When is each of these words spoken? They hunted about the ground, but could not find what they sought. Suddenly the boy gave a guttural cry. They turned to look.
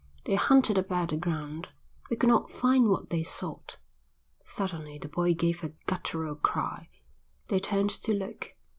They 0.25 0.33
hunted 0.33 0.79
about 0.79 1.09
the 1.09 1.17
ground, 1.17 1.67
but 2.09 2.19
could 2.19 2.27
not 2.27 2.51
find 2.51 2.89
what 2.89 3.11
they 3.11 3.21
sought. 3.21 3.77
Suddenly 4.43 4.97
the 4.97 5.07
boy 5.07 5.35
gave 5.35 5.63
a 5.63 5.73
guttural 5.85 6.37
cry. 6.37 6.89
They 7.49 7.59
turned 7.59 7.91
to 7.91 8.11
look. 8.15 8.55